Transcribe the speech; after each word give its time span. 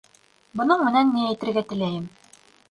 Бының 0.61 0.81
менән 0.87 1.11
ни 1.17 1.27
әйтергә 1.33 1.65
теләйем? 1.75 2.09